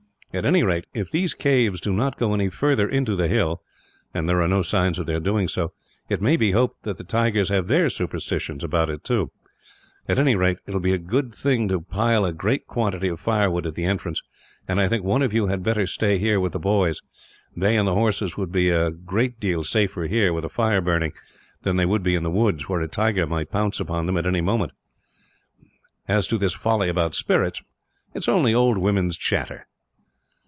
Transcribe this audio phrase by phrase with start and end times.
[0.33, 3.61] At any rate, if these caves do not go any further into the hill
[4.13, 5.73] and there are no signs of their doing so
[6.07, 9.31] it may be hoped that the tigers have their superstitions about it, too.
[10.07, 13.19] At any rate, it will be a good thing to pile a great quantity of
[13.19, 14.21] firewood at the entrance;
[14.69, 17.01] and I think one of you had better stay here, with the boys.
[17.53, 21.11] They and the horses would be a great deal safer here, with a fire burning;
[21.63, 24.25] than they would be in the woods, where a tiger might pounce upon them, at
[24.25, 24.71] any moment.
[26.07, 27.61] As to this folly about spirits,
[28.13, 29.67] it is only old women's chatter."